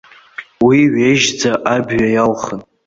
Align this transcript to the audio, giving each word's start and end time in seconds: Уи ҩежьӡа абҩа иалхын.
Уи 0.65 0.79
ҩежьӡа 0.95 1.51
абҩа 1.73 2.07
иалхын. 2.15 2.61